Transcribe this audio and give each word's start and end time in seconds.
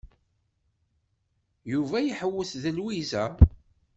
Yuba 1.71 1.97
iḥewwes 2.03 2.51
d 2.61 2.63
Lwiza. 2.77 3.25